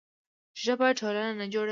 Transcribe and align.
ژبه 0.63 0.87
ټولنه 0.99 1.31
نه 1.39 1.45
جوړوي. 1.53 1.69